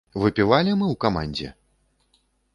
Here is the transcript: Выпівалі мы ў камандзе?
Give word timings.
Выпівалі 0.21 0.73
мы 0.79 0.85
ў 0.93 0.95
камандзе? 1.05 1.53